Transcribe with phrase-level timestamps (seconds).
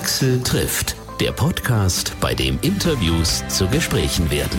[0.00, 4.58] Axel trifft, der Podcast, bei dem Interviews zu Gesprächen werden.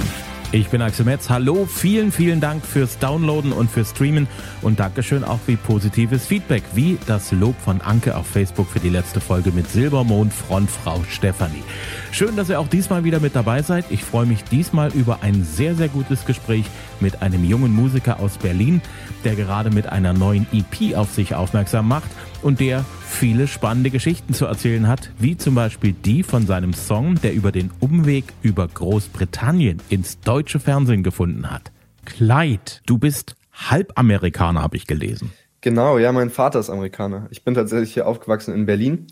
[0.52, 1.32] Ich bin Axel Metz.
[1.32, 4.28] Hallo, vielen, vielen Dank fürs Downloaden und fürs Streamen
[4.62, 8.90] und Dankeschön auch für positives Feedback, wie das Lob von Anke auf Facebook für die
[8.90, 11.64] letzte Folge mit Silbermond Frontfrau Stefanie.
[12.12, 13.86] Schön, dass ihr auch diesmal wieder mit dabei seid.
[13.90, 16.66] Ich freue mich diesmal über ein sehr, sehr gutes Gespräch
[17.00, 18.80] mit einem jungen Musiker aus Berlin,
[19.24, 22.12] der gerade mit einer neuen EP auf sich aufmerksam macht
[22.42, 27.16] und der viele spannende Geschichten zu erzählen hat, wie zum Beispiel die von seinem Song,
[27.22, 31.72] der über den Umweg über Großbritannien ins deutsche Fernsehen gefunden hat.
[32.06, 35.32] Kleid, du bist Halbamerikaner, habe ich gelesen.
[35.62, 37.28] Genau, ja, mein Vater ist Amerikaner.
[37.30, 39.08] Ich bin tatsächlich hier aufgewachsen in Berlin.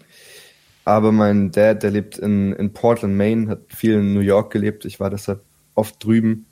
[0.86, 4.86] Aber mein Dad, der lebt in, in Portland, Maine, hat viel in New York gelebt.
[4.86, 5.44] Ich war deshalb
[5.76, 6.48] oft drüben,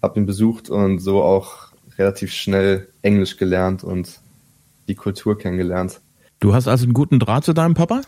[0.00, 4.20] habe ihn besucht und so auch relativ schnell Englisch gelernt und
[4.88, 6.00] die Kultur kennengelernt.
[6.40, 8.02] Du hast also einen guten Draht zu deinem Papa?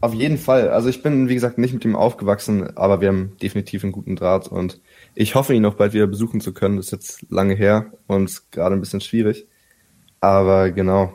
[0.00, 0.70] Auf jeden Fall.
[0.70, 4.16] Also ich bin, wie gesagt, nicht mit ihm aufgewachsen, aber wir haben definitiv einen guten
[4.16, 4.80] Draht und
[5.14, 6.76] ich hoffe, ihn noch bald wieder besuchen zu können.
[6.76, 9.46] Das ist jetzt lange her und gerade ein bisschen schwierig.
[10.20, 11.14] Aber genau,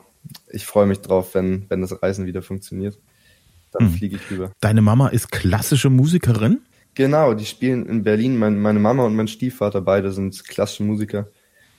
[0.50, 3.00] ich freue mich drauf, wenn, wenn das Reisen wieder funktioniert.
[3.72, 3.94] Dann hm.
[3.94, 4.52] fliege ich rüber.
[4.60, 6.62] Deine Mama ist klassische Musikerin?
[6.94, 8.38] Genau, die spielen in Berlin.
[8.38, 11.28] Mein, meine Mama und mein Stiefvater beide sind klassische Musiker.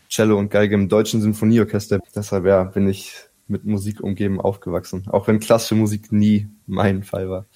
[0.09, 1.99] Cello und Geige im Deutschen Sinfonieorchester.
[2.15, 3.15] Deshalb ja, bin ich
[3.49, 7.47] mit Musik umgeben aufgewachsen, auch wenn klassische Musik nie mein Fall war.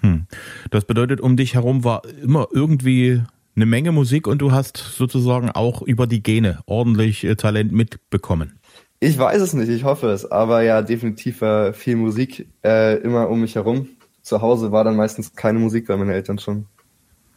[0.00, 0.26] Hm.
[0.70, 3.22] Das bedeutet, um dich herum war immer irgendwie
[3.56, 8.58] eine Menge Musik und du hast sozusagen auch über die Gene ordentlich äh, Talent mitbekommen.
[9.00, 13.28] Ich weiß es nicht, ich hoffe es, aber ja, definitiv war viel Musik äh, immer
[13.28, 13.88] um mich herum.
[14.22, 16.66] Zu Hause war dann meistens keine Musik, weil meine Eltern schon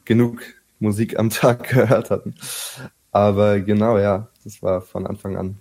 [0.05, 0.41] genug
[0.79, 2.35] Musik am Tag gehört hatten.
[3.11, 5.57] Aber genau, ja, das war von Anfang an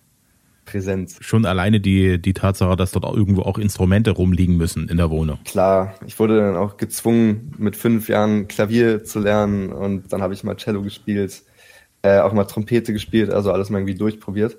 [0.65, 1.19] Präsenz.
[1.21, 5.11] Schon alleine die, die Tatsache, dass dort auch irgendwo auch Instrumente rumliegen müssen in der
[5.11, 5.39] Wohnung.
[5.45, 10.35] Klar, ich wurde dann auch gezwungen, mit fünf Jahren Klavier zu lernen und dann habe
[10.35, 11.43] ich mal Cello gespielt,
[12.03, 14.57] äh, auch mal Trompete gespielt, also alles mal irgendwie durchprobiert.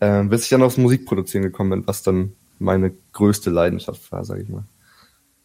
[0.00, 4.42] Äh, bis ich dann aufs Musikproduzieren gekommen bin, was dann meine größte Leidenschaft war, sage
[4.42, 4.64] ich mal.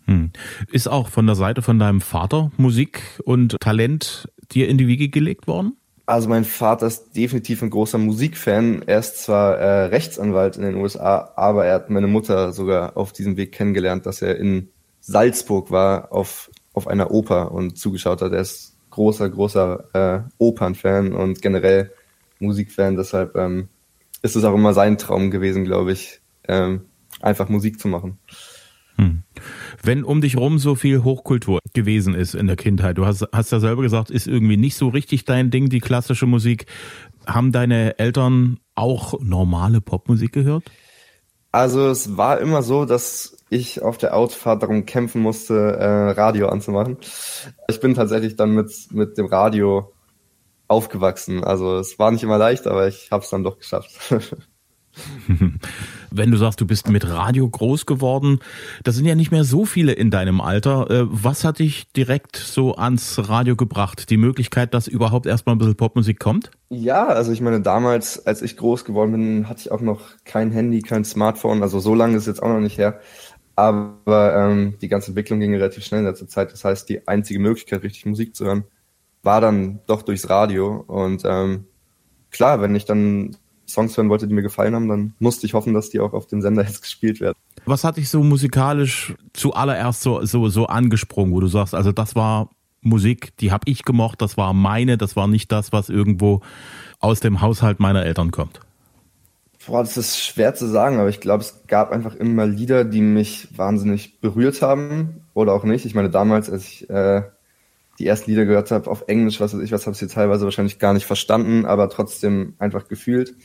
[0.06, 0.32] Hm.
[0.72, 5.10] Ist auch von der Seite von deinem Vater Musik und Talent dir in die Wiege
[5.10, 5.78] gelegt worden?
[6.06, 8.82] Also mein Vater ist definitiv ein großer Musikfan.
[8.86, 13.14] Er ist zwar äh, Rechtsanwalt in den USA, aber er hat meine Mutter sogar auf
[13.14, 14.70] diesem Weg kennengelernt, dass er in
[15.00, 18.34] Salzburg war auf, auf einer Oper und zugeschaut hat.
[18.34, 21.92] Er ist großer, großer äh, Opernfan und generell
[22.40, 22.98] Musikfan.
[22.98, 23.70] Deshalb ähm,
[24.22, 26.20] ist es auch immer sein Traum gewesen, glaube ich,
[26.50, 26.82] ähm,
[27.22, 28.18] einfach Musik zu machen.
[29.86, 33.52] Wenn um dich rum so viel Hochkultur gewesen ist in der Kindheit, du hast, hast
[33.52, 36.68] ja selber gesagt, ist irgendwie nicht so richtig dein Ding, die klassische Musik.
[37.28, 40.64] Haben deine Eltern auch normale Popmusik gehört?
[41.52, 46.48] Also es war immer so, dass ich auf der Autofahrt darum kämpfen musste, äh, Radio
[46.48, 46.98] anzumachen.
[47.68, 49.94] Ich bin tatsächlich dann mit, mit dem Radio
[50.70, 51.44] aufgewachsen.
[51.44, 53.92] Also es war nicht immer leicht, aber ich habe es dann doch geschafft.
[56.16, 58.40] Wenn du sagst, du bist mit Radio groß geworden,
[58.84, 60.90] das sind ja nicht mehr so viele in deinem Alter.
[60.92, 64.12] Äh, was hat dich direkt so ans Radio gebracht?
[64.12, 66.52] Die Möglichkeit, dass überhaupt erstmal ein bisschen Popmusik kommt?
[66.70, 70.52] Ja, also ich meine, damals, als ich groß geworden bin, hatte ich auch noch kein
[70.52, 71.64] Handy, kein Smartphone.
[71.64, 73.00] Also so lange ist es jetzt auch noch nicht her.
[73.56, 76.52] Aber ähm, die ganze Entwicklung ging relativ schnell in letzter Zeit.
[76.52, 78.66] Das heißt, die einzige Möglichkeit, richtig Musik zu hören,
[79.24, 80.84] war dann doch durchs Radio.
[80.88, 81.66] Und ähm,
[82.30, 83.36] klar, wenn ich dann
[83.68, 86.28] Songs hören wollte, die mir gefallen haben, dann musste ich hoffen, dass die auch auf
[86.28, 87.38] dem Sender jetzt gespielt werden.
[87.66, 92.16] Was hat dich so musikalisch zuallererst so, so, so angesprungen, wo du sagst, also das
[92.16, 92.50] war
[92.82, 96.42] Musik, die habe ich gemocht, das war meine, das war nicht das, was irgendwo
[97.00, 98.60] aus dem Haushalt meiner Eltern kommt?
[99.66, 103.02] Boah, das ist schwer zu sagen, aber ich glaube, es gab einfach immer Lieder, die
[103.02, 105.86] mich wahnsinnig berührt haben oder auch nicht.
[105.86, 107.24] Ich meine, damals, als ich äh,
[108.00, 110.80] die ersten Lieder gehört habe auf Englisch, was weiß ich, was habe ich teilweise wahrscheinlich
[110.80, 113.36] gar nicht verstanden, aber trotzdem einfach gefühlt.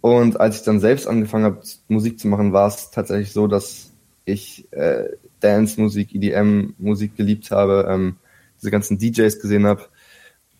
[0.00, 3.92] Und als ich dann selbst angefangen habe, Musik zu machen, war es tatsächlich so, dass
[4.24, 5.04] ich äh,
[5.40, 8.16] Dance-Musik, EDM-Musik geliebt habe, ähm,
[8.58, 9.86] diese ganzen DJs gesehen habe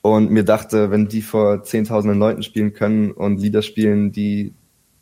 [0.03, 4.55] und mir dachte, wenn die vor zehntausenden Leuten spielen können und Lieder spielen, die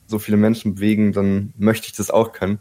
[0.07, 2.59] so viele Menschen bewegen, dann möchte ich das auch können.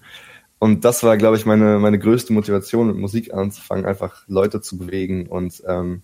[0.60, 4.78] Und das war, glaube ich, meine, meine größte Motivation, mit Musik anzufangen, einfach Leute zu
[4.78, 6.02] bewegen und ähm,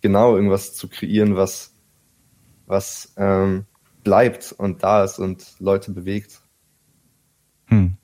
[0.00, 1.74] genau irgendwas zu kreieren, was,
[2.66, 3.64] was ähm,
[4.02, 6.40] bleibt und da ist und Leute bewegt.
[7.66, 7.94] Hm.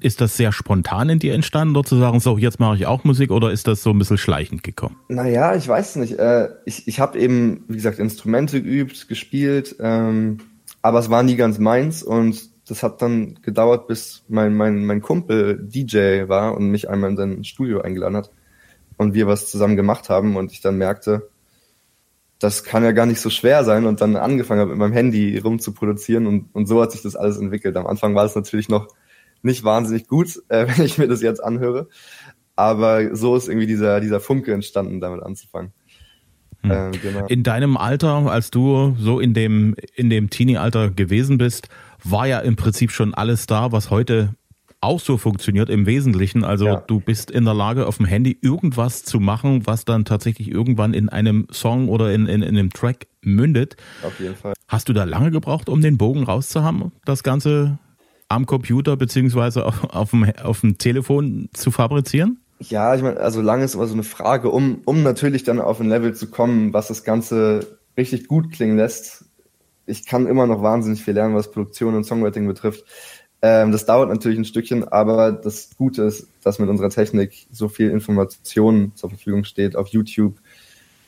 [0.00, 3.04] Ist das sehr spontan in dir entstanden, dort zu sagen, so, jetzt mache ich auch
[3.04, 4.96] Musik oder ist das so ein bisschen schleichend gekommen?
[5.08, 6.18] Naja, ich weiß nicht.
[6.18, 10.38] Äh, ich ich habe eben, wie gesagt, Instrumente geübt, gespielt, ähm,
[10.82, 15.02] aber es war nie ganz meins und das hat dann gedauert, bis mein, mein, mein
[15.02, 18.30] Kumpel DJ war und mich einmal in sein Studio eingeladen hat
[18.96, 21.28] und wir was zusammen gemacht haben und ich dann merkte,
[22.38, 25.38] das kann ja gar nicht so schwer sein und dann angefangen habe, mit meinem Handy
[25.38, 27.76] rumzuproduzieren und, und so hat sich das alles entwickelt.
[27.76, 28.88] Am Anfang war es natürlich noch
[29.42, 31.88] nicht wahnsinnig gut, äh, wenn ich mir das jetzt anhöre,
[32.56, 35.72] aber so ist irgendwie dieser, dieser Funke entstanden, damit anzufangen.
[36.64, 36.70] Hm.
[36.70, 37.26] Ähm, genau.
[37.26, 41.68] In deinem Alter, als du so in dem, in dem Teenie-Alter gewesen bist,
[42.02, 44.34] war ja im Prinzip schon alles da, was heute
[44.80, 46.44] auch so funktioniert im Wesentlichen.
[46.44, 46.76] Also ja.
[46.76, 50.92] du bist in der Lage, auf dem Handy irgendwas zu machen, was dann tatsächlich irgendwann
[50.92, 53.76] in einem Song oder in, in, in einem Track mündet.
[54.02, 54.52] Auf jeden Fall.
[54.68, 57.78] Hast du da lange gebraucht, um den Bogen rauszuhaben, das Ganze
[58.28, 62.40] am Computer beziehungsweise auf, auf, dem, auf dem Telefon zu fabrizieren?
[62.60, 65.80] Ja, ich meine, also lange ist immer so eine Frage, um, um natürlich dann auf
[65.80, 69.24] ein Level zu kommen, was das Ganze richtig gut klingen lässt.
[69.86, 72.84] Ich kann immer noch wahnsinnig viel lernen, was Produktion und Songwriting betrifft.
[73.42, 77.68] Ähm, das dauert natürlich ein Stückchen, aber das Gute ist, dass mit unserer Technik so
[77.68, 80.38] viel Information zur Verfügung steht auf YouTube,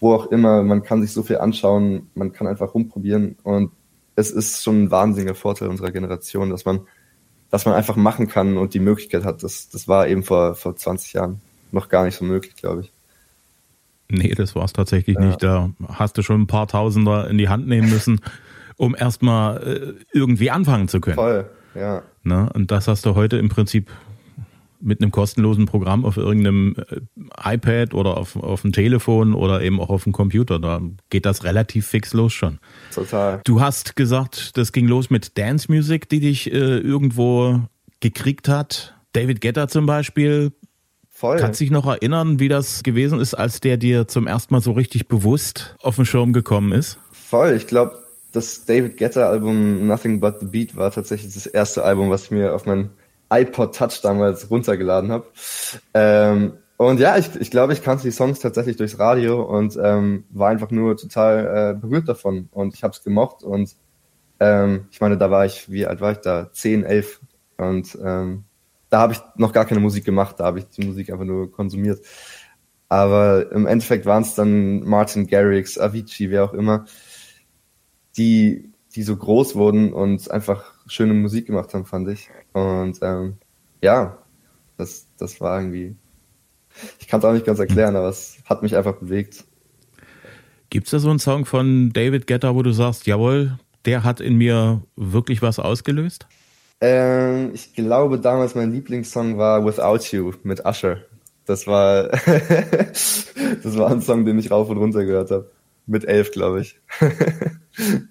[0.01, 0.63] wo auch immer.
[0.63, 3.71] Man kann sich so viel anschauen, man kann einfach rumprobieren und
[4.17, 6.87] es ist schon ein wahnsinniger Vorteil unserer Generation, dass man
[7.57, 9.43] was man einfach machen kann und die Möglichkeit hat.
[9.43, 11.41] Das, das war eben vor, vor 20 Jahren
[11.73, 12.93] noch gar nicht so möglich, glaube ich.
[14.11, 15.25] Nee, das war es tatsächlich ja.
[15.25, 15.43] nicht.
[15.43, 18.21] Da hast du schon ein paar Tausender in die Hand nehmen müssen,
[18.77, 21.17] um erstmal äh, irgendwie anfangen zu können.
[21.17, 22.03] Voll, ja.
[22.25, 23.91] Na, und das hast du heute im Prinzip
[24.81, 29.81] mit einem kostenlosen Programm auf irgendeinem äh, iPad oder auf, auf dem Telefon oder eben
[29.81, 30.59] auch auf dem Computer.
[30.59, 30.81] Da
[31.11, 32.59] geht das relativ fix los schon.
[32.95, 33.41] Total.
[33.45, 37.61] Du hast gesagt, das ging los mit Dance Music, die dich äh, irgendwo
[38.01, 38.95] gekriegt hat.
[39.13, 40.53] David Guetta zum Beispiel.
[41.09, 41.39] Voll.
[41.39, 44.73] Kannst dich noch erinnern, wie das gewesen ist, als der dir zum ersten Mal so
[44.73, 46.99] richtig bewusst auf den Schirm gekommen ist?
[47.11, 47.55] Voll.
[47.57, 47.99] Ich glaube,
[48.33, 52.31] das David Guetta Album Nothing But the Beat war tatsächlich das erste Album, was ich
[52.33, 52.91] mir auf mein
[53.31, 55.27] iPod Touch damals runtergeladen habe.
[55.95, 60.25] Ähm, und ja, ich, ich glaube, ich kannte die Songs tatsächlich durchs Radio und ähm,
[60.31, 62.49] war einfach nur total äh, berührt davon.
[62.53, 63.43] Und ich habe es gemocht.
[63.43, 63.75] Und
[64.41, 66.53] ähm, ich meine, da war ich, wie alt war ich da?
[66.53, 67.21] 10, 11.
[67.57, 68.45] Und ähm,
[68.91, 71.51] da habe ich noch gar keine Musik gemacht, da habe ich die Musik einfach nur
[71.51, 72.05] konsumiert.
[72.89, 76.85] Aber im Endeffekt waren es dann Martin Garrix, Avicii, wer auch immer,
[78.17, 82.31] die, die so groß wurden und einfach schöne Musik gemacht haben, fand ich.
[82.55, 83.35] Und ähm,
[83.83, 84.19] ja,
[84.79, 85.95] das, das war irgendwie.
[86.99, 89.45] Ich kann es auch nicht ganz erklären, aber es hat mich einfach bewegt.
[90.71, 94.21] Gibt es da so einen Song von David Guetta, wo du sagst, jawohl, der hat
[94.21, 96.27] in mir wirklich was ausgelöst?
[96.81, 100.99] Ähm, ich glaube, damals mein Lieblingssong war Without You mit Usher.
[101.45, 102.09] Das war,
[103.63, 105.51] das war ein Song, den ich rauf und runter gehört habe.
[105.87, 106.81] Mit elf, glaube ich.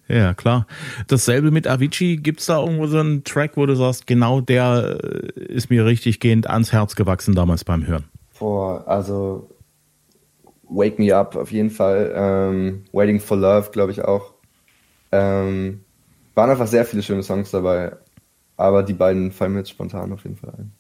[0.08, 0.68] ja, klar.
[1.08, 2.18] Dasselbe mit Avicii.
[2.18, 6.20] Gibt's da irgendwo so einen Track, wo du sagst, genau der äh, ist mir richtig
[6.20, 8.06] gehend ans Herz gewachsen damals beim Hören?
[8.40, 9.50] Boah, also
[10.70, 12.14] Wake Me Up auf jeden Fall.
[12.16, 14.34] Ähm, Waiting for Love, glaube ich auch.
[15.12, 15.82] Ähm,
[16.34, 17.96] waren einfach sehr viele schöne Songs dabei.
[18.58, 20.72] Aber die beiden fallen mir jetzt spontan auf jeden Fall ein.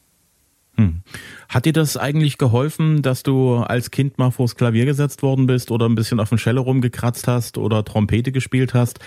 [0.77, 1.01] Hm.
[1.49, 5.71] Hat dir das eigentlich geholfen, dass du als Kind mal vors Klavier gesetzt worden bist
[5.71, 8.99] oder ein bisschen auf dem Cello rumgekratzt hast oder Trompete gespielt hast,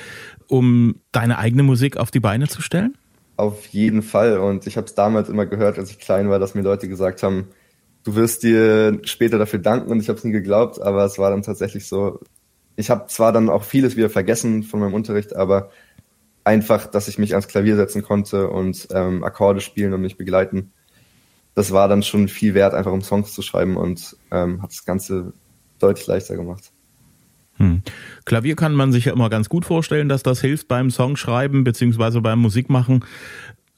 [0.46, 2.96] um deine eigene Musik auf die Beine zu stellen?
[3.36, 4.38] Auf jeden Fall.
[4.38, 7.22] Und ich habe es damals immer gehört, als ich klein war, dass mir Leute gesagt
[7.22, 7.48] haben,
[8.04, 11.30] du wirst dir später dafür danken und ich habe es nie geglaubt, aber es war
[11.30, 12.20] dann tatsächlich so.
[12.76, 15.70] Ich habe zwar dann auch vieles wieder vergessen von meinem Unterricht, aber
[16.44, 20.72] einfach, dass ich mich ans Klavier setzen konnte und ähm, Akkorde spielen und mich begleiten
[21.58, 24.84] das war dann schon viel wert, einfach um Songs zu schreiben und ähm, hat das
[24.84, 25.32] Ganze
[25.80, 26.70] deutlich leichter gemacht.
[27.56, 27.82] Hm.
[28.24, 32.20] Klavier kann man sich ja immer ganz gut vorstellen, dass das hilft beim Songschreiben beziehungsweise
[32.20, 33.04] beim Musikmachen.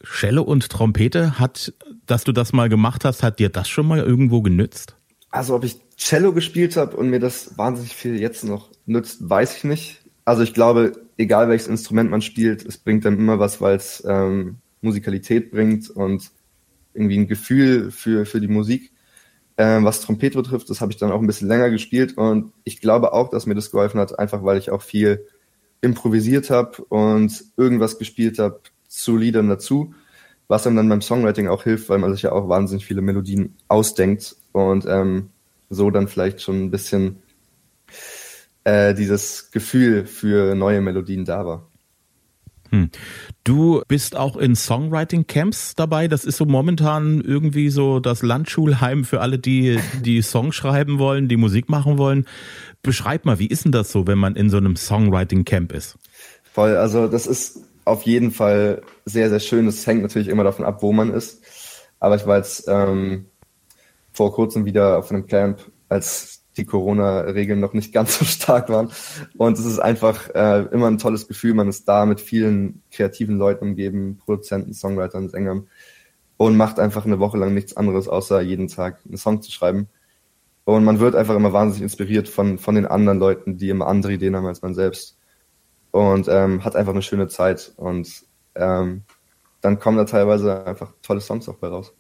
[0.03, 1.73] Schelle und Trompete, hat,
[2.05, 4.97] dass du das mal gemacht hast, hat dir das schon mal irgendwo genützt?
[5.31, 9.57] Also ob ich Cello gespielt habe und mir das wahnsinnig viel jetzt noch nützt, weiß
[9.57, 10.03] ich nicht.
[10.27, 14.05] Also ich glaube, egal welches Instrument man spielt, es bringt dann immer was, weil es
[14.07, 16.31] ähm, Musikalität bringt und
[16.95, 18.93] irgendwie ein Gefühl für, für die Musik.
[19.59, 22.81] Ähm, was Trompete betrifft, das habe ich dann auch ein bisschen länger gespielt und ich
[22.81, 25.27] glaube auch, dass mir das geholfen hat, einfach weil ich auch viel
[25.83, 29.95] improvisiert habe und irgendwas gespielt habe zu Liedern dazu,
[30.49, 33.57] was einem dann beim Songwriting auch hilft, weil man sich ja auch wahnsinnig viele Melodien
[33.69, 35.31] ausdenkt und ähm,
[35.69, 37.23] so dann vielleicht schon ein bisschen
[38.65, 41.70] äh, dieses Gefühl für neue Melodien da war.
[42.71, 42.91] Hm.
[43.45, 46.09] Du bist auch in Songwriting-Camps dabei.
[46.09, 51.29] Das ist so momentan irgendwie so das Landschulheim für alle, die, die Song schreiben wollen,
[51.29, 52.27] die Musik machen wollen.
[52.83, 55.99] Beschreib mal, wie ist denn das so, wenn man in so einem Songwriting-Camp ist?
[56.53, 59.67] Voll, also das ist auf jeden Fall sehr, sehr schön.
[59.67, 61.43] Es hängt natürlich immer davon ab, wo man ist.
[61.99, 63.27] Aber ich war jetzt ähm,
[64.13, 68.91] vor kurzem wieder auf einem Camp, als die Corona-Regeln noch nicht ganz so stark waren.
[69.37, 71.55] Und es ist einfach äh, immer ein tolles Gefühl.
[71.55, 75.69] Man ist da mit vielen kreativen Leuten umgeben, Produzenten, Songwritern, Sängern
[76.37, 79.89] und macht einfach eine Woche lang nichts anderes, außer jeden Tag einen Song zu schreiben.
[80.65, 84.13] Und man wird einfach immer wahnsinnig inspiriert von, von den anderen Leuten, die immer andere
[84.15, 85.19] Ideen haben als man selbst.
[85.91, 87.73] Und ähm, hat einfach eine schöne Zeit.
[87.77, 89.03] Und ähm,
[89.61, 91.93] dann kommen da teilweise einfach tolle Songs auch bei raus.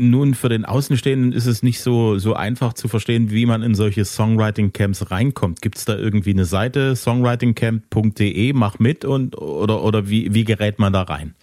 [0.00, 3.74] Nun, für den Außenstehenden ist es nicht so, so einfach zu verstehen, wie man in
[3.74, 5.60] solche Songwriting-Camps reinkommt.
[5.60, 10.78] Gibt es da irgendwie eine Seite, songwritingcamp.de, mach mit und oder, oder wie, wie gerät
[10.78, 11.34] man da rein?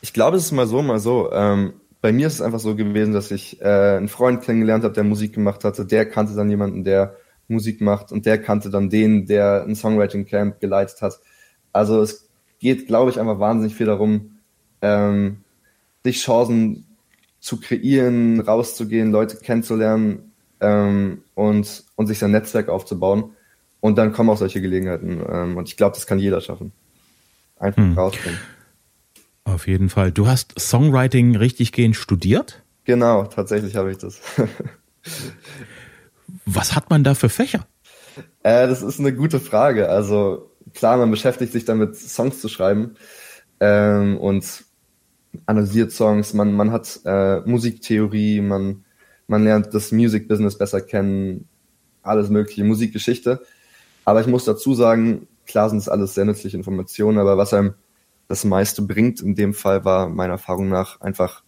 [0.00, 1.32] Ich glaube, es ist mal so, mal so.
[1.32, 4.94] Ähm, bei mir ist es einfach so gewesen, dass ich äh, einen Freund kennengelernt habe,
[4.94, 5.84] der Musik gemacht hatte.
[5.84, 7.16] Der kannte dann jemanden, der
[7.48, 11.18] Musik macht und der kannte dann den, der ein Songwriting-Camp geleitet hat.
[11.72, 12.28] Also es
[12.60, 14.38] geht, glaube ich, einfach wahnsinnig viel darum,
[14.82, 15.38] ähm,
[16.04, 16.84] sich Chancen
[17.40, 23.32] zu kreieren, rauszugehen, Leute kennenzulernen ähm, und, und sich sein Netzwerk aufzubauen.
[23.80, 25.22] Und dann kommen auch solche Gelegenheiten.
[25.30, 26.72] Ähm, und ich glaube, das kann jeder schaffen.
[27.58, 27.96] Einfach hm.
[27.96, 28.38] rausgehen.
[29.44, 30.12] Auf jeden Fall.
[30.12, 32.62] Du hast Songwriting richtig gehend studiert?
[32.84, 34.20] Genau, tatsächlich habe ich das.
[36.44, 37.66] Was hat man da für Fächer?
[38.42, 39.88] Äh, das ist eine gute Frage.
[39.88, 42.96] Also klar, man beschäftigt sich damit, Songs zu schreiben
[43.60, 44.64] ähm, und
[45.46, 46.34] analysiert Songs.
[46.34, 48.84] Man, man hat äh, Musiktheorie, man,
[49.26, 51.48] man lernt das Music Business besser kennen,
[52.02, 53.40] alles mögliche, Musikgeschichte.
[54.04, 57.74] Aber ich muss dazu sagen, klar sind es alles sehr nützliche Informationen, aber was einem
[58.28, 61.42] das meiste bringt in dem Fall war meiner Erfahrung nach einfach,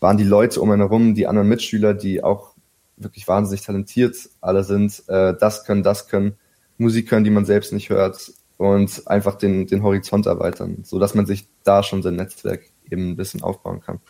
[0.00, 2.54] waren die Leute um einen herum, die anderen Mitschüler, die auch
[2.96, 6.36] wirklich wahnsinnig talentiert alle sind, äh, das können, das können,
[6.78, 11.14] Musik können, die man selbst nicht hört und einfach den, den Horizont erweitern, so dass
[11.14, 14.00] man sich da schon sein Netzwerk eben ein bisschen aufbauen kann.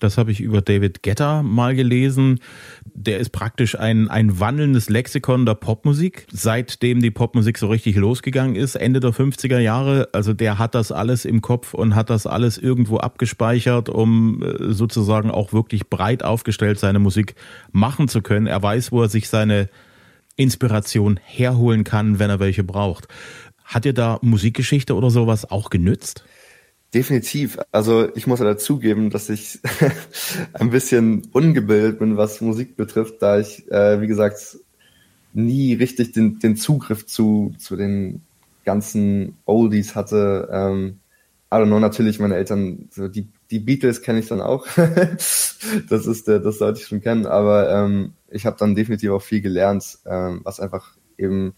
[0.00, 2.40] Das habe ich über David Getter mal gelesen.
[2.94, 8.56] Der ist praktisch ein, ein wandelndes Lexikon der Popmusik, seitdem die Popmusik so richtig losgegangen
[8.56, 10.08] ist, Ende der 50er Jahre.
[10.12, 14.72] Also der hat das alles im Kopf und hat das alles irgendwo abgespeichert, um äh,
[14.72, 17.34] sozusagen auch wirklich breit aufgestellt seine Musik
[17.70, 18.46] machen zu können.
[18.46, 19.68] Er weiß, wo er sich seine
[20.36, 23.06] Inspiration herholen kann, wenn er welche braucht.
[23.64, 26.24] Hat dir da Musikgeschichte oder sowas auch genützt?
[26.94, 27.58] Definitiv.
[27.70, 29.60] Also ich muss ja dazugeben, dass ich
[30.52, 34.58] ein bisschen ungebildet bin, was Musik betrifft, da ich, äh, wie gesagt,
[35.32, 38.20] nie richtig den, den Zugriff zu, zu den
[38.64, 40.48] ganzen Oldies hatte.
[40.52, 40.98] Ähm,
[41.50, 44.66] I don't know, natürlich meine Eltern, so die, die Beatles kenne ich dann auch.
[44.76, 49.22] das ist der, das sollte ich schon kennen, aber ähm, ich habe dann definitiv auch
[49.22, 51.54] viel gelernt, ähm, was einfach eben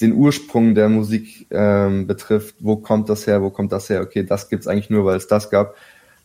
[0.00, 4.24] den Ursprung der Musik ähm, betrifft, wo kommt das her, wo kommt das her, okay,
[4.24, 5.74] das gibt's eigentlich nur, weil es das gab.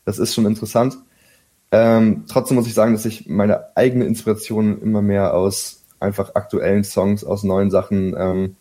[0.04, 0.98] Das ist schon interessant.
[1.72, 6.84] Ähm, trotzdem muss ich sagen, dass ich meine eigene Inspiration immer mehr aus einfach aktuellen
[6.84, 8.56] Songs, aus neuen Sachen ähm,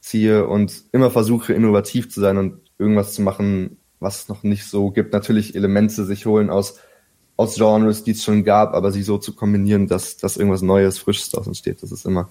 [0.00, 4.64] ziehe und immer versuche, innovativ zu sein und irgendwas zu machen, was es noch nicht
[4.64, 5.12] so gibt.
[5.12, 6.78] Natürlich Elemente sich holen aus,
[7.36, 10.98] aus Genres, die es schon gab, aber sie so zu kombinieren, dass, dass irgendwas Neues,
[10.98, 11.82] Frisches daraus entsteht.
[11.82, 12.30] Das ist immer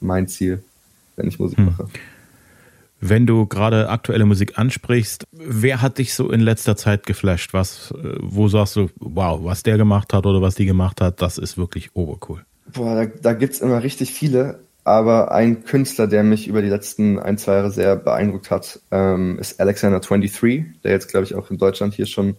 [0.00, 0.62] mein Ziel
[1.16, 1.66] wenn ich Musik hm.
[1.66, 1.88] mache.
[3.00, 7.52] Wenn du gerade aktuelle Musik ansprichst, wer hat dich so in letzter Zeit geflasht?
[7.52, 11.20] Was, äh, wo sagst du, wow, was der gemacht hat oder was die gemacht hat,
[11.20, 12.44] das ist wirklich obercool.
[12.72, 16.68] Boah, da, da gibt es immer richtig viele, aber ein Künstler, der mich über die
[16.68, 21.50] letzten ein, zwei Jahre sehr beeindruckt hat, ähm, ist Alexander23, der jetzt, glaube ich, auch
[21.50, 22.36] in Deutschland hier schon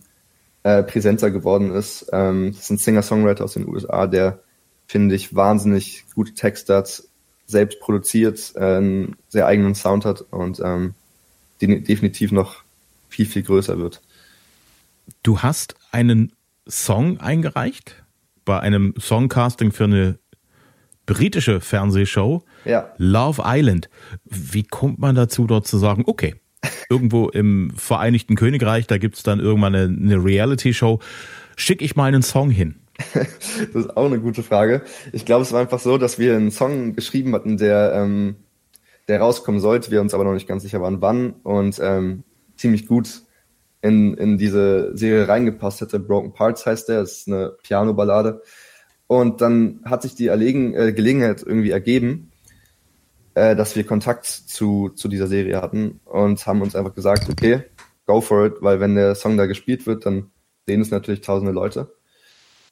[0.64, 2.08] äh, präsenter geworden ist.
[2.12, 4.40] Ähm, das ist ein Singer-Songwriter aus den USA, der,
[4.88, 7.04] finde ich, wahnsinnig gute Texte hat,
[7.46, 10.94] selbst produziert, einen sehr eigenen Sound hat und ähm,
[11.62, 12.64] die definitiv noch
[13.10, 14.02] viel, viel größer wird.
[15.24, 16.34] Du hast einen
[16.68, 18.04] Song eingereicht
[18.44, 20.20] bei einem Songcasting für eine
[21.06, 22.92] britische Fernsehshow, ja.
[22.98, 23.90] Love Island.
[24.26, 26.36] Wie kommt man dazu, dort zu sagen, okay,
[26.90, 31.00] irgendwo im Vereinigten Königreich, da gibt es dann irgendwann eine, eine Reality-Show,
[31.56, 32.80] schicke ich mal einen Song hin?
[33.14, 34.82] das ist auch eine gute Frage.
[35.12, 38.36] Ich glaube, es war einfach so, dass wir einen Song geschrieben hatten, der, ähm,
[39.08, 42.24] der rauskommen sollte, wir uns aber noch nicht ganz sicher waren, wann und ähm,
[42.56, 43.24] ziemlich gut
[43.82, 46.00] in, in diese Serie reingepasst hätte.
[46.00, 48.42] Broken Parts heißt der, ist eine Piano-Ballade.
[49.08, 52.32] Und dann hat sich die Erlegen, äh, Gelegenheit irgendwie ergeben,
[53.36, 57.64] äh, dass wir Kontakt zu, zu dieser Serie hatten und haben uns einfach gesagt, okay,
[58.08, 60.32] go for it, weil wenn der Song da gespielt wird, dann
[60.66, 61.94] sehen es natürlich tausende Leute.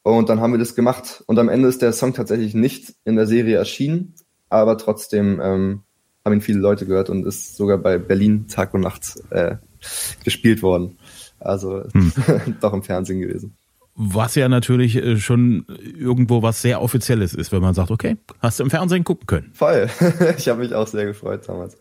[0.03, 1.23] Und dann haben wir das gemacht.
[1.27, 4.13] Und am Ende ist der Song tatsächlich nicht in der Serie erschienen,
[4.49, 5.83] aber trotzdem ähm,
[6.23, 9.55] haben ihn viele Leute gehört und ist sogar bei Berlin Tag und Nacht äh,
[10.23, 10.97] gespielt worden.
[11.39, 12.11] Also hm.
[12.61, 13.55] doch im Fernsehen gewesen.
[13.95, 15.65] Was ja natürlich äh, schon
[15.97, 19.51] irgendwo was sehr Offizielles ist, wenn man sagt, okay, hast du im Fernsehen gucken können.
[19.53, 19.89] Voll.
[20.37, 21.77] Ich habe mich auch sehr gefreut damals.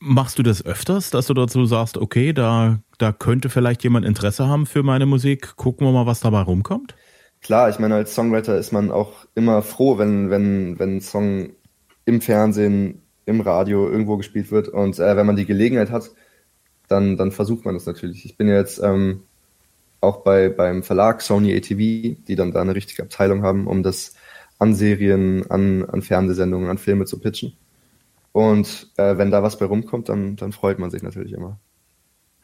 [0.00, 4.46] Machst du das öfters, dass du dazu sagst, okay, da, da könnte vielleicht jemand Interesse
[4.46, 6.94] haben für meine Musik, gucken wir mal, was dabei rumkommt?
[7.40, 11.50] Klar, ich meine, als Songwriter ist man auch immer froh, wenn, wenn, wenn ein Song
[12.04, 14.68] im Fernsehen, im Radio irgendwo gespielt wird.
[14.68, 16.10] Und äh, wenn man die Gelegenheit hat,
[16.88, 18.24] dann, dann versucht man das natürlich.
[18.24, 19.24] Ich bin jetzt ähm,
[20.00, 21.76] auch bei, beim Verlag Sony ATV,
[22.26, 24.14] die dann da eine richtige Abteilung haben, um das
[24.58, 27.52] an Serien, an, an Fernsehsendungen, an Filme zu pitchen.
[28.32, 31.58] Und äh, wenn da was bei rumkommt, dann, dann freut man sich natürlich immer.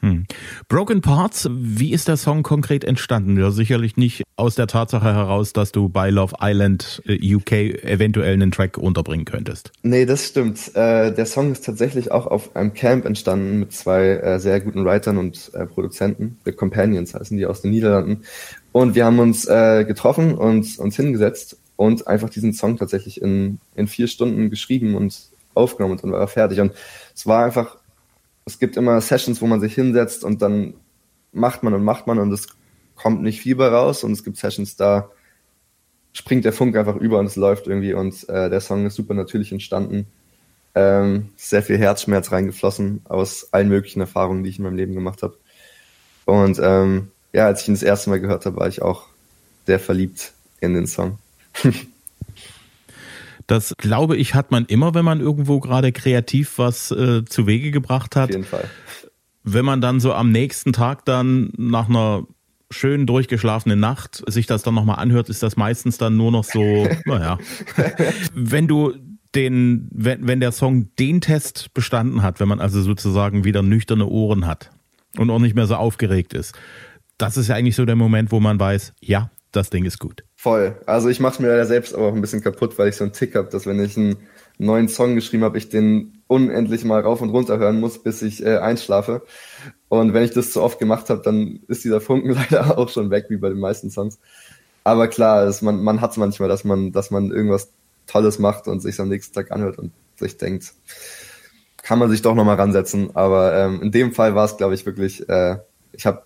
[0.04, 0.26] Hm.
[0.68, 3.38] Broken Parts, wie ist der Song konkret entstanden?
[3.38, 8.34] Ja, sicherlich nicht aus der Tatsache heraus, dass du bei Love Island äh, UK eventuell
[8.34, 9.72] einen Track unterbringen könntest.
[9.82, 10.74] Nee, das stimmt.
[10.74, 14.84] Äh, der Song ist tatsächlich auch auf einem Camp entstanden mit zwei äh, sehr guten
[14.84, 16.36] Writern und Produzenten.
[16.44, 18.24] The Companions heißen die aus den Niederlanden.
[18.72, 23.86] Und wir haben uns getroffen und uns hingesetzt und einfach diesen Song tatsächlich in, in
[23.86, 25.16] vier Stunden geschrieben und
[25.54, 26.60] aufgenommen und dann war er fertig.
[26.60, 26.72] Und
[27.14, 27.76] es war einfach
[28.46, 30.74] es gibt immer Sessions, wo man sich hinsetzt und dann
[31.32, 32.48] macht man und macht man und es
[32.94, 35.10] kommt nicht viel bei raus und es gibt Sessions, da
[36.12, 39.14] springt der Funk einfach über und es läuft irgendwie und äh, der Song ist super
[39.14, 40.06] natürlich entstanden.
[40.76, 45.22] Ähm, sehr viel Herzschmerz reingeflossen aus allen möglichen Erfahrungen, die ich in meinem Leben gemacht
[45.22, 45.36] habe.
[46.24, 49.06] Und ähm, ja, als ich ihn das erste Mal gehört habe, war ich auch
[49.66, 51.18] sehr verliebt in den Song.
[53.46, 57.70] Das glaube ich, hat man immer, wenn man irgendwo gerade kreativ was äh, zu Wege
[57.70, 58.30] gebracht hat.
[58.30, 58.68] Auf jeden Fall.
[59.42, 62.26] Wenn man dann so am nächsten Tag dann nach einer
[62.70, 66.88] schön durchgeschlafenen Nacht sich das dann nochmal anhört, ist das meistens dann nur noch so,
[67.04, 67.38] naja.
[68.34, 68.94] wenn du
[69.34, 74.06] den, wenn, wenn der Song den Test bestanden hat, wenn man also sozusagen wieder nüchterne
[74.06, 74.70] Ohren hat
[75.18, 76.54] und auch nicht mehr so aufgeregt ist,
[77.18, 80.24] das ist ja eigentlich so der Moment, wo man weiß, ja, das Ding ist gut.
[80.36, 80.76] Voll.
[80.86, 83.12] Also ich mache mir ja selbst aber auch ein bisschen kaputt, weil ich so einen
[83.12, 84.16] Tick habe, dass wenn ich einen
[84.58, 88.44] neuen Song geschrieben habe, ich den unendlich mal rauf und runter hören muss, bis ich
[88.44, 89.22] äh, einschlafe.
[89.88, 93.10] Und wenn ich das zu oft gemacht habe, dann ist dieser Funken leider auch schon
[93.10, 94.18] weg, wie bei den meisten Songs.
[94.82, 97.72] Aber klar, es, man, man hat es manchmal, dass man, dass man irgendwas
[98.06, 100.74] Tolles macht und sich am nächsten Tag anhört und sich denkt,
[101.82, 103.14] kann man sich doch nochmal ransetzen.
[103.14, 105.58] Aber ähm, in dem Fall war es, glaube ich, wirklich, äh,
[105.92, 106.22] ich habe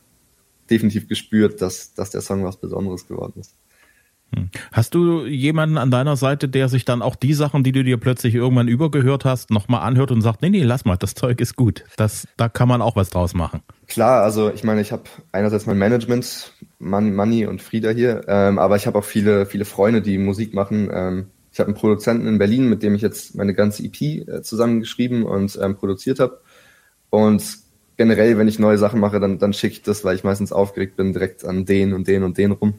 [0.70, 3.54] definitiv gespürt, dass, dass der Song was Besonderes geworden ist.
[4.35, 4.50] Hm.
[4.72, 7.96] Hast du jemanden an deiner Seite, der sich dann auch die Sachen, die du dir
[7.96, 11.57] plötzlich irgendwann übergehört hast, nochmal anhört und sagt, nee, nee, lass mal, das Zeug ist
[11.57, 11.85] gut.
[11.96, 13.62] Das, da kann man auch was draus machen.
[13.87, 18.76] Klar, also ich meine, ich habe einerseits mein Management, Money und Frieda hier, ähm, aber
[18.76, 20.90] ich habe auch viele, viele Freunde, die Musik machen.
[20.92, 24.42] Ähm, ich habe einen Produzenten in Berlin, mit dem ich jetzt meine ganze EP äh,
[24.42, 26.40] zusammengeschrieben und ähm, produziert habe.
[27.09, 27.42] Und
[27.99, 30.97] generell, wenn ich neue Sachen mache, dann, dann schicke ich das, weil ich meistens aufgeregt
[30.97, 32.75] bin, direkt an den und den und den rum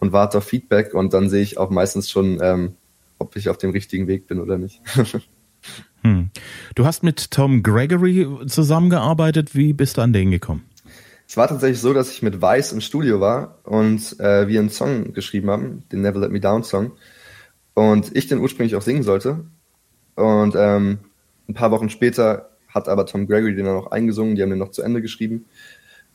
[0.00, 2.74] und warte auf Feedback und dann sehe ich auch meistens schon, ähm,
[3.18, 4.80] ob ich auf dem richtigen Weg bin oder nicht.
[6.02, 6.30] hm.
[6.74, 9.54] Du hast mit Tom Gregory zusammengearbeitet.
[9.54, 10.64] Wie bist du an den gekommen?
[11.26, 14.70] Es war tatsächlich so, dass ich mit Vice im Studio war und äh, wir einen
[14.70, 16.92] Song geschrieben haben, den Never Let Me Down Song.
[17.74, 19.44] Und ich den ursprünglich auch singen sollte.
[20.14, 20.98] Und ähm,
[21.48, 24.58] ein paar Wochen später hat aber Tom Gregory den dann noch eingesungen, die haben den
[24.58, 25.46] noch zu Ende geschrieben.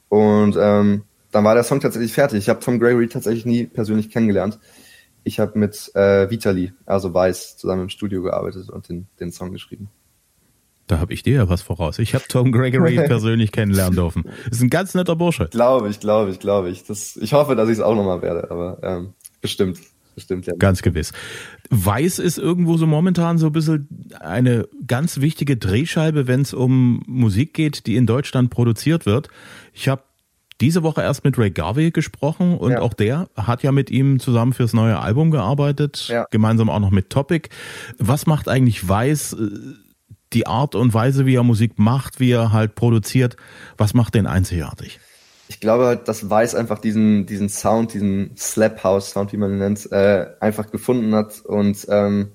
[0.10, 2.40] Und ähm, dann war der Song tatsächlich fertig.
[2.40, 4.60] Ich habe Tom Gregory tatsächlich nie persönlich kennengelernt.
[5.24, 9.52] Ich habe mit äh, Vitali, also Weiß, zusammen im Studio gearbeitet und den, den Song
[9.52, 9.90] geschrieben.
[10.88, 11.98] Da habe ich dir ja was voraus.
[11.98, 14.26] Ich habe Tom Gregory persönlich kennenlernen dürfen.
[14.52, 15.48] Ist ein ganz netter Bursche.
[15.50, 16.84] Glaube ich, glaube ich, glaube ich.
[16.84, 19.80] Das, ich hoffe, dass ich es auch nochmal werde, aber ähm, bestimmt.
[20.16, 20.54] Bestimmt, ja.
[20.58, 21.12] Ganz gewiss.
[21.70, 23.88] Weiß ist irgendwo so momentan so ein bisschen
[24.20, 29.30] eine ganz wichtige Drehscheibe, wenn es um Musik geht, die in Deutschland produziert wird.
[29.74, 30.04] Ich habe
[30.62, 32.82] diese Woche erst mit Ray Garvey gesprochen und ja.
[32.82, 36.26] auch der hat ja mit ihm zusammen fürs neue Album gearbeitet, ja.
[36.32, 37.50] gemeinsam auch noch mit Topic.
[37.98, 39.50] Was macht eigentlich Weiß äh,
[40.34, 43.36] die Art und Weise, wie er Musik macht, wie er halt produziert,
[43.78, 45.00] was macht den einzigartig?
[45.54, 49.52] Ich glaube halt, dass Weiß einfach diesen, diesen Sound, diesen Slap House Sound, wie man
[49.52, 52.32] ihn nennt, äh, einfach gefunden hat und ähm,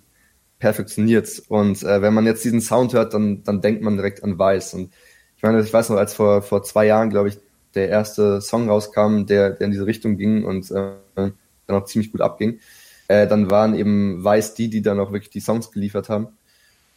[0.61, 1.43] perfektioniert.
[1.49, 4.75] Und äh, wenn man jetzt diesen Sound hört, dann, dann denkt man direkt an Weiß.
[4.75, 4.93] Und
[5.37, 7.39] ich meine, ich weiß noch, als vor, vor zwei Jahren, glaube ich,
[7.75, 11.33] der erste Song rauskam, der, der in diese Richtung ging und äh, dann
[11.67, 12.61] auch ziemlich gut abging,
[13.09, 16.29] äh, dann waren eben Weiß die, die dann auch wirklich die Songs geliefert haben.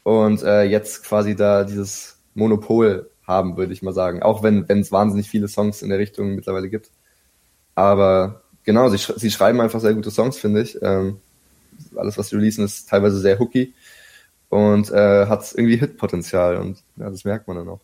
[0.04, 4.22] Und äh, jetzt quasi da dieses Monopol haben, würde ich mal sagen.
[4.22, 6.92] Auch wenn es wahnsinnig viele Songs in der Richtung mittlerweile gibt.
[7.76, 10.78] Aber genau, sie, sch sie schreiben einfach sehr gute Songs, finde ich.
[10.82, 11.18] Ähm,
[11.96, 13.74] alles, was sie releasen, ist teilweise sehr hooky.
[14.52, 17.80] und äh, hat irgendwie Hitpotenzial und ja, das merkt man dann auch.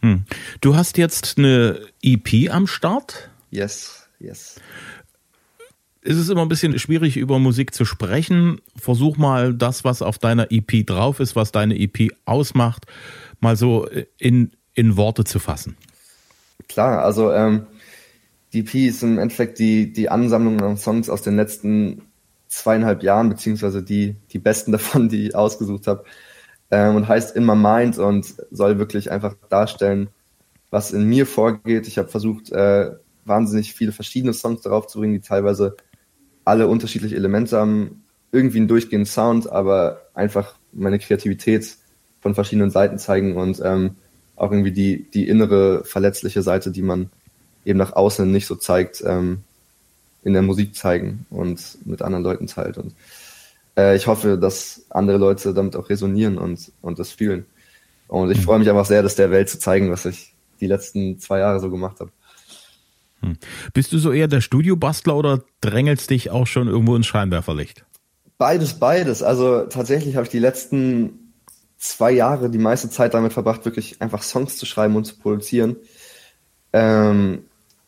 [0.00, 0.24] Hm.
[0.60, 3.30] Du hast jetzt eine EP am Start?
[3.50, 4.60] Yes, yes.
[6.00, 8.60] Ist es immer ein bisschen schwierig, über Musik zu sprechen?
[8.76, 12.86] Versuch mal das, was auf deiner EP drauf ist, was deine EP ausmacht,
[13.42, 13.86] mal so
[14.18, 15.76] in, in Worte zu fassen.
[16.68, 17.66] Klar, also ähm,
[18.52, 22.02] EP ist im Endeffekt die, die Ansammlung an Songs aus den letzten
[22.48, 26.04] zweieinhalb Jahren, beziehungsweise die, die besten davon, die ich ausgesucht habe.
[26.70, 30.08] Ähm, und heißt In My Mind und soll wirklich einfach darstellen,
[30.70, 31.86] was in mir vorgeht.
[31.86, 32.92] Ich habe versucht, äh,
[33.24, 35.76] wahnsinnig viele verschiedene Songs darauf zu bringen, die teilweise
[36.44, 41.76] alle unterschiedliche Elemente haben, irgendwie einen durchgehenden Sound, aber einfach meine Kreativität
[42.22, 43.96] von verschiedenen Seiten zeigen und ähm,
[44.36, 47.10] auch irgendwie die, die innere verletzliche Seite, die man
[47.64, 49.42] eben nach außen nicht so zeigt, ähm,
[50.24, 52.78] in der Musik zeigen und mit anderen Leuten teilt.
[52.78, 52.94] Und
[53.76, 57.44] äh, ich hoffe, dass andere Leute damit auch resonieren und, und das fühlen.
[58.08, 58.42] Und ich mhm.
[58.42, 61.60] freue mich einfach sehr, das der Welt zu zeigen, was ich die letzten zwei Jahre
[61.60, 62.10] so gemacht habe.
[63.20, 63.36] Hm.
[63.72, 67.84] Bist du so eher der Studiobastler oder drängelst dich auch schon irgendwo ins Scheinwerferlicht?
[68.38, 69.22] Beides, beides.
[69.22, 71.21] Also tatsächlich habe ich die letzten
[71.82, 75.76] zwei Jahre die meiste Zeit damit verbracht, wirklich einfach Songs zu schreiben und zu produzieren.
[76.72, 77.46] Ähm,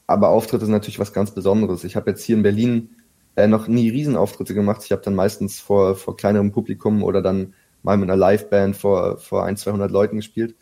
[0.09, 1.85] aber Auftritte sind natürlich was ganz Besonderes.
[1.85, 2.91] Ich habe jetzt hier in Berlin
[3.37, 4.83] äh, noch nie Riesenauftritte gemacht.
[4.85, 7.55] Ich habe dann meistens vor, vor kleinerem Publikum oder dann
[7.85, 10.57] mal mit einer Liveband vor, vor ein, 200 Leuten gespielt.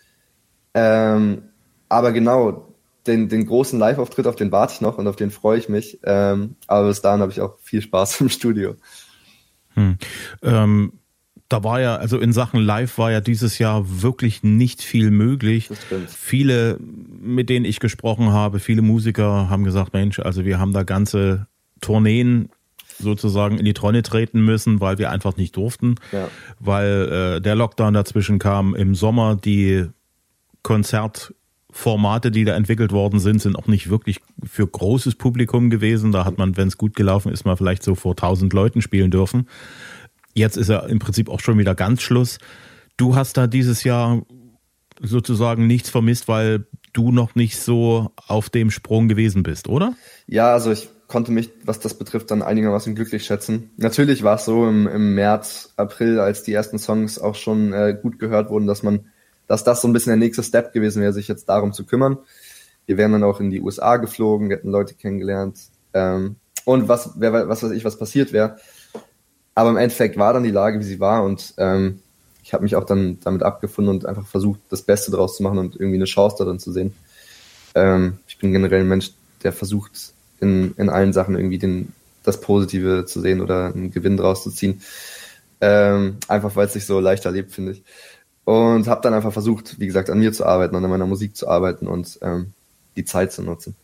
[0.74, 1.44] Ähm,
[1.88, 2.68] aber genau,
[3.06, 6.00] den, den großen Live-Auftritt, auf den warte ich noch und auf den freue ich mich.
[6.04, 8.74] Ähm, aber bis dahin habe ich auch viel Spaß im Studio.
[9.74, 9.96] Hm.
[10.42, 10.92] Ähm,
[11.52, 15.68] da war ja, also in Sachen Live war ja dieses Jahr wirklich nicht viel möglich.
[16.08, 20.82] Viele, mit denen ich gesprochen habe, viele Musiker haben gesagt, Mensch, also wir haben da
[20.82, 21.46] ganze
[21.82, 22.48] Tourneen
[22.98, 26.28] sozusagen in die Tonne treten müssen, weil wir einfach nicht durften, ja.
[26.58, 29.86] weil äh, der Lockdown dazwischen kam im Sommer, die
[30.62, 36.12] Konzertformate, die da entwickelt worden sind, sind auch nicht wirklich für großes Publikum gewesen.
[36.12, 39.10] Da hat man, wenn es gut gelaufen ist, mal vielleicht so vor 1000 Leuten spielen
[39.10, 39.48] dürfen.
[40.34, 42.38] Jetzt ist er im Prinzip auch schon wieder ganz Schluss.
[42.96, 44.22] Du hast da dieses Jahr
[45.00, 49.94] sozusagen nichts vermisst, weil du noch nicht so auf dem Sprung gewesen bist, oder?
[50.26, 53.70] Ja, also ich konnte mich, was das betrifft, dann einigermaßen glücklich schätzen.
[53.76, 57.98] Natürlich war es so im, im März, April, als die ersten Songs auch schon äh,
[58.00, 59.06] gut gehört wurden, dass man,
[59.46, 62.18] dass das so ein bisschen der nächste Step gewesen wäre, sich jetzt darum zu kümmern.
[62.86, 65.58] Wir wären dann auch in die USA geflogen, wir hätten Leute kennengelernt.
[65.92, 68.56] Ähm, und was, wer, was weiß ich, was passiert wäre.
[69.54, 72.00] Aber im Endeffekt war dann die Lage, wie sie war und ähm,
[72.42, 75.58] ich habe mich auch dann damit abgefunden und einfach versucht, das Beste daraus zu machen
[75.58, 76.94] und irgendwie eine Chance darin zu sehen.
[77.74, 79.12] Ähm, ich bin generell ein Mensch,
[79.42, 81.92] der versucht, in, in allen Sachen irgendwie den,
[82.24, 84.82] das Positive zu sehen oder einen Gewinn draus zu ziehen.
[85.60, 87.84] Ähm, einfach weil es sich so leicht erlebt, finde ich.
[88.44, 91.46] Und habe dann einfach versucht, wie gesagt, an mir zu arbeiten, an meiner Musik zu
[91.46, 92.52] arbeiten und ähm,
[92.96, 93.76] die Zeit zu nutzen.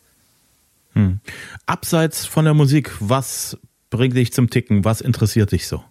[0.95, 1.21] Hm.
[1.67, 3.57] Abseits von der Musik, was
[3.91, 4.85] bringt dich zum Ticken?
[4.85, 5.83] Was interessiert dich so?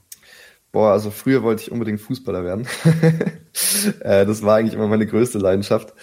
[0.71, 2.67] Boah, also früher wollte ich unbedingt Fußballer werden.
[4.01, 5.93] Äh, das war eigentlich immer meine größte Leidenschaft.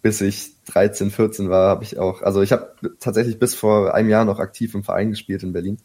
[0.00, 4.08] Bis ich 13, 14 war, habe ich auch, also ich habe tatsächlich bis vor einem
[4.08, 5.78] Jahr noch aktiv im Verein gespielt in Berlin.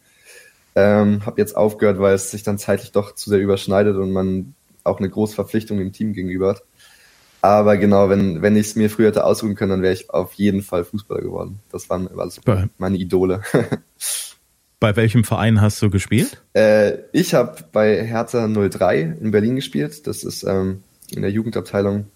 [0.76, 4.54] Ähm, habe jetzt aufgehört, weil es sich dann zeitlich doch zu sehr überschneidet und man
[4.84, 6.62] auch eine große Verpflichtung dem Team gegenüber hat.
[7.42, 10.34] Aber genau, wenn, wenn ich es mir früher hätte aussuchen können, dann wäre ich auf
[10.34, 11.58] jeden Fall Fußballer geworden.
[11.72, 12.40] Das waren also
[12.78, 13.42] meine Idole.
[14.80, 16.42] Bei welchem Verein hast du gespielt?
[16.54, 20.06] Äh, ich habe bei Hertha 03 in Berlin gespielt.
[20.06, 22.06] Das ist ähm, in der Jugendabteilung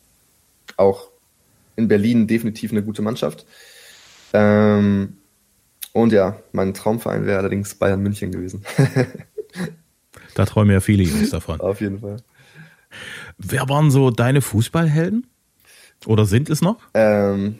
[0.78, 1.10] auch
[1.76, 3.44] in Berlin definitiv eine gute Mannschaft.
[4.32, 5.18] Ähm,
[5.92, 8.64] und ja, mein Traumverein wäre allerdings Bayern München gewesen.
[10.34, 11.60] da träumen ja viele Jungs davon.
[11.60, 12.16] Auf jeden Fall.
[13.36, 15.26] Wer waren so deine Fußballhelden?
[16.06, 16.78] Oder sind es noch?
[16.94, 17.58] Ähm,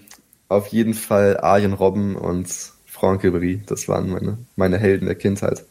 [0.49, 2.74] auf jeden Fall Arjen Robben und
[3.05, 3.61] Franck Ribéry.
[3.67, 5.65] Das waren meine, meine Helden der Kindheit.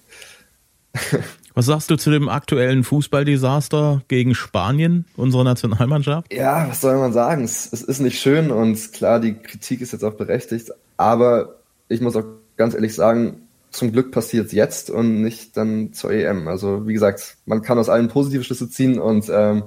[1.56, 6.34] Was sagst du zu dem aktuellen Fußballdesaster gegen Spanien, unsere Nationalmannschaft?
[6.34, 7.44] Ja, was soll man sagen?
[7.44, 12.02] Es, es, ist nicht schön und klar, die Kritik ist jetzt auch berechtigt, aber ich
[12.02, 12.24] muss auch
[12.58, 16.48] ganz ehrlich sagen, zum Glück passiert es jetzt und nicht dann zur EM.
[16.48, 19.62] Also wie gesagt, man kann aus allen positive Schlüsse ziehen und ähm,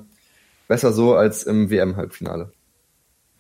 [0.66, 2.50] besser so als im WM-Halbfinale.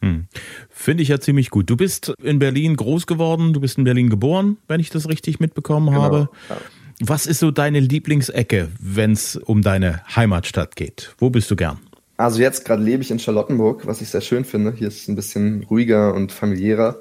[0.06, 0.26] Hm.
[0.70, 1.68] Finde ich ja ziemlich gut.
[1.68, 5.40] Du bist in Berlin groß geworden, du bist in Berlin geboren, wenn ich das richtig
[5.40, 6.28] mitbekommen genau, habe.
[6.48, 6.56] Ja.
[7.00, 11.14] Was ist so deine Lieblingsecke, wenn es um deine Heimatstadt geht?
[11.18, 11.78] Wo bist du gern?
[12.16, 14.72] Also jetzt gerade lebe ich in Charlottenburg, was ich sehr schön finde.
[14.72, 16.98] Hier ist es ein bisschen ruhiger und familiärer,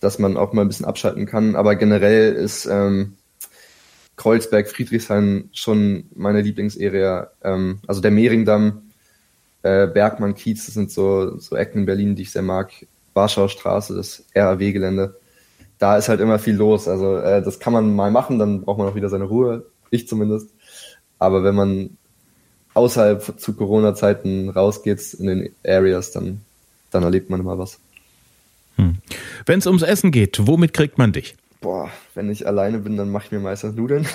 [0.00, 1.54] dass man auch mal ein bisschen abschalten kann.
[1.54, 3.14] Aber generell ist ähm,
[4.16, 7.30] Kreuzberg, Friedrichshain schon meine Lieblingsarea.
[7.44, 8.89] Ähm, also der Mehringdamm,
[9.62, 12.72] äh, Bergmann, Kiez, das sind so, so Ecken in Berlin, die ich sehr mag.
[13.14, 15.16] Warschauer Straße, das RAW-Gelände.
[15.78, 16.88] Da ist halt immer viel los.
[16.88, 19.66] Also äh, das kann man mal machen, dann braucht man auch wieder seine Ruhe.
[19.90, 20.50] Ich zumindest.
[21.18, 21.96] Aber wenn man
[22.74, 26.40] außerhalb zu Corona-Zeiten rausgeht in den Areas, dann,
[26.90, 27.80] dann erlebt man immer was.
[28.76, 28.98] Hm.
[29.46, 31.36] Wenn es ums Essen geht, womit kriegt man dich?
[31.60, 34.06] Boah, wenn ich alleine bin, dann mache ich mir meistens Nudeln.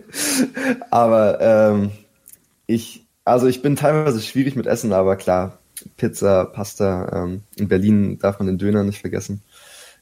[0.90, 1.90] aber ähm,
[2.66, 5.58] ich, also ich bin teilweise schwierig mit Essen, aber klar,
[5.96, 7.24] Pizza, Pasta.
[7.24, 9.42] Ähm, in Berlin darf man den Döner nicht vergessen.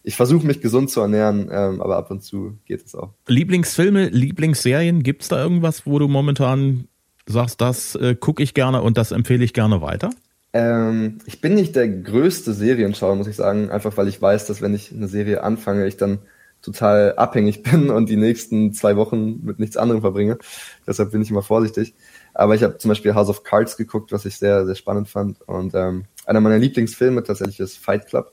[0.03, 3.11] Ich versuche mich gesund zu ernähren, ähm, aber ab und zu geht es auch.
[3.27, 6.87] Lieblingsfilme, Lieblingsserien, gibt es da irgendwas, wo du momentan
[7.27, 10.11] sagst, das äh, gucke ich gerne und das empfehle ich gerne weiter?
[10.53, 14.63] Ähm, ich bin nicht der größte Serienschauer, muss ich sagen, einfach weil ich weiß, dass
[14.63, 16.21] wenn ich eine Serie anfange, ich dann
[16.63, 20.39] total abhängig bin und die nächsten zwei Wochen mit nichts anderem verbringe.
[20.87, 21.95] Deshalb bin ich immer vorsichtig.
[22.39, 25.41] Aber ich habe zum Beispiel House of Cards geguckt, was ich sehr, sehr spannend fand.
[25.49, 28.31] Und ähm, einer meiner Lieblingsfilme tatsächlich ist Fight Club.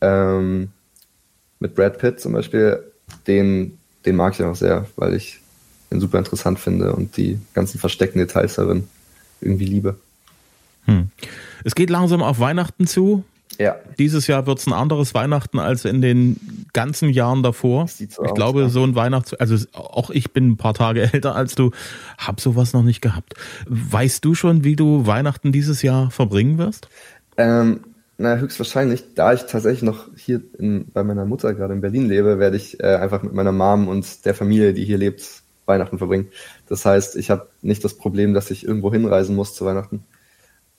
[0.00, 0.70] Ähm,
[1.58, 2.92] mit Brad Pitt zum Beispiel.
[3.26, 5.40] Den, den mag ich auch sehr, weil ich
[5.90, 8.88] den super interessant finde und die ganzen versteckten Details darin
[9.40, 9.98] irgendwie liebe.
[10.84, 11.10] Hm.
[11.64, 13.24] Es geht langsam auf Weihnachten zu.
[13.60, 13.76] Ja.
[13.98, 17.88] Dieses Jahr wird es ein anderes Weihnachten als in den ganzen Jahren davor.
[17.88, 18.68] So ich aus, glaube, ja.
[18.70, 19.34] so ein Weihnachts...
[19.34, 21.70] Also auch ich bin ein paar Tage älter als du,
[22.16, 23.34] hab sowas noch nicht gehabt.
[23.66, 26.88] Weißt du schon, wie du Weihnachten dieses Jahr verbringen wirst?
[27.36, 27.80] Ähm,
[28.16, 29.14] na, höchstwahrscheinlich.
[29.14, 32.80] Da ich tatsächlich noch hier in, bei meiner Mutter gerade in Berlin lebe, werde ich
[32.80, 36.28] äh, einfach mit meiner Mom und der Familie, die hier lebt, Weihnachten verbringen.
[36.66, 40.02] Das heißt, ich habe nicht das Problem, dass ich irgendwo hinreisen muss zu Weihnachten.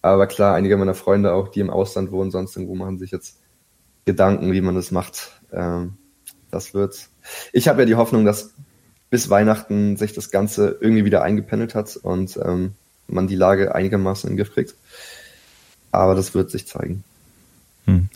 [0.01, 3.37] Aber klar, einige meiner Freunde auch, die im Ausland wohnen, sonst irgendwo machen sich jetzt
[4.05, 5.31] Gedanken, wie man das macht.
[5.51, 5.97] Ähm,
[6.49, 7.09] das wird.
[7.53, 8.51] Ich habe ja die Hoffnung, dass
[9.09, 12.73] bis Weihnachten sich das Ganze irgendwie wieder eingependelt hat und ähm,
[13.07, 14.73] man die Lage einigermaßen in den Griff kriegt.
[15.91, 17.03] Aber das wird sich zeigen.
[17.85, 18.09] Hm.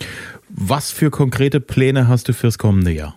[0.50, 3.16] Was für konkrete Pläne hast du fürs kommende Jahr?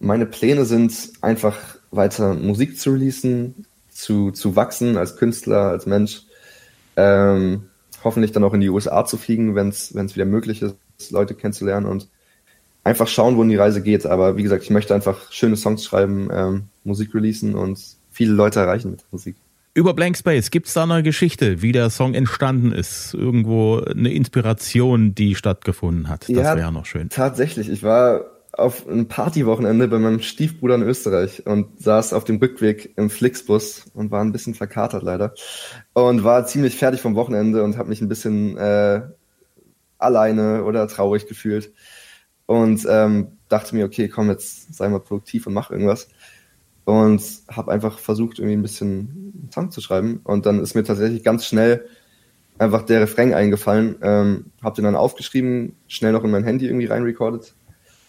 [0.00, 1.58] Meine Pläne sind einfach
[1.90, 6.22] weiter Musik zu releasen, zu, zu wachsen als Künstler, als Mensch.
[6.98, 7.68] Ähm,
[8.02, 10.76] hoffentlich dann auch in die USA zu fliegen, wenn es wieder möglich ist,
[11.10, 12.08] Leute kennenzulernen und
[12.82, 14.04] einfach schauen, wohin die Reise geht.
[14.04, 17.78] Aber wie gesagt, ich möchte einfach schöne Songs schreiben, ähm, Musik releasen und
[18.10, 19.36] viele Leute erreichen mit Musik.
[19.74, 23.14] Über Blank Space, gibt es da eine Geschichte, wie der Song entstanden ist?
[23.14, 26.22] Irgendwo eine Inspiration, die stattgefunden hat?
[26.22, 27.10] Das ja, wäre noch schön.
[27.10, 28.24] Tatsächlich, ich war
[28.58, 33.86] auf ein Partywochenende bei meinem Stiefbruder in Österreich und saß auf dem Rückweg im Flixbus
[33.94, 35.34] und war ein bisschen verkatert leider
[35.92, 39.02] und war ziemlich fertig vom Wochenende und habe mich ein bisschen äh,
[39.98, 41.72] alleine oder traurig gefühlt
[42.46, 46.08] und ähm, dachte mir, okay, komm, jetzt sei mal produktiv und mach irgendwas
[46.88, 50.20] und habe einfach versucht, irgendwie ein bisschen Song zu schreiben.
[50.24, 51.84] Und dann ist mir tatsächlich ganz schnell
[52.56, 53.96] einfach der Refrain eingefallen.
[54.00, 57.54] Ähm, habe den dann aufgeschrieben, schnell noch in mein Handy irgendwie reinrecorded.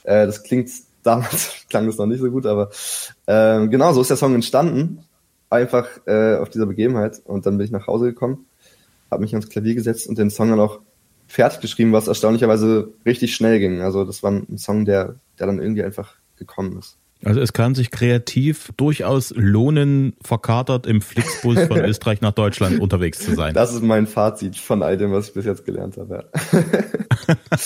[0.04, 0.70] Äh, das klingt
[1.04, 2.70] damals klang das noch nicht so gut, aber
[3.26, 5.06] äh, genau so ist der Song entstanden.
[5.50, 7.22] Einfach äh, auf dieser Begebenheit.
[7.26, 8.46] Und dann bin ich nach Hause gekommen,
[9.10, 10.80] habe mich ans Klavier gesetzt und den Song dann auch
[11.28, 13.82] fertig geschrieben, was erstaunlicherweise richtig schnell ging.
[13.82, 16.98] Also das war ein Song, der, der dann irgendwie einfach gekommen ist.
[17.24, 23.20] Also es kann sich kreativ durchaus lohnen, verkatert im Flixbus von Österreich nach Deutschland unterwegs
[23.20, 23.54] zu sein.
[23.54, 26.30] Das ist mein Fazit von all dem, was ich bis jetzt gelernt habe.
[26.54, 26.60] Ja.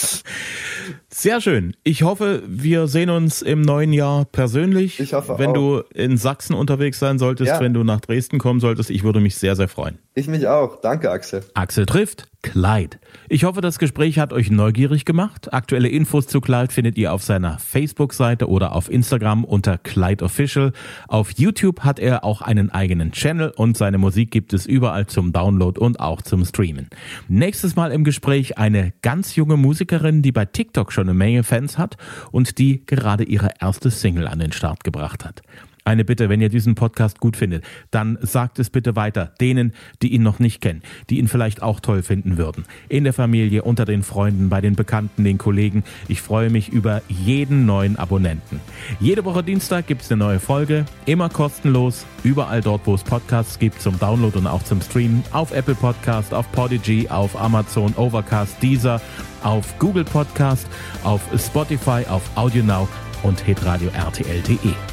[1.14, 1.76] Sehr schön.
[1.84, 5.00] Ich hoffe, wir sehen uns im neuen Jahr persönlich.
[5.00, 5.54] Ich hoffe Wenn auch.
[5.54, 7.60] du in Sachsen unterwegs sein solltest, ja.
[7.60, 10.00] wenn du nach Dresden kommen solltest, ich würde mich sehr, sehr freuen.
[10.16, 10.82] Ich mich auch.
[10.82, 11.44] Danke, Axel.
[11.54, 12.98] Axel trifft Clyde.
[13.30, 15.54] Ich hoffe, das Gespräch hat euch neugierig gemacht.
[15.54, 20.74] Aktuelle Infos zu Clyde findet ihr auf seiner Facebook-Seite oder auf Instagram unter Clyde Official.
[21.08, 25.32] Auf YouTube hat er auch einen eigenen Channel und seine Musik gibt es überall zum
[25.32, 26.90] Download und auch zum Streamen.
[27.30, 31.78] Nächstes Mal im Gespräch eine ganz junge Musikerin, die bei TikTok schon eine Menge Fans
[31.78, 31.98] hat
[32.32, 35.42] und die gerade ihre erste Single an den Start gebracht hat.
[35.86, 40.14] Eine Bitte, wenn ihr diesen Podcast gut findet, dann sagt es bitte weiter denen, die
[40.14, 42.64] ihn noch nicht kennen, die ihn vielleicht auch toll finden würden.
[42.88, 45.84] In der Familie, unter den Freunden, bei den Bekannten, den Kollegen.
[46.08, 48.62] Ich freue mich über jeden neuen Abonnenten.
[49.02, 53.60] Jede Woche Dienstag gibt es eine neue Folge, immer kostenlos, überall dort, wo es Podcasts
[53.60, 58.62] gibt, zum Download und auch zum Streamen, auf Apple Podcast, auf Podigy, auf Amazon, Overcast,
[58.64, 59.02] Deezer,
[59.44, 60.68] auf Google Podcast,
[61.04, 62.88] auf Spotify, auf AudioNow
[63.24, 64.93] und hitradio RTL.de.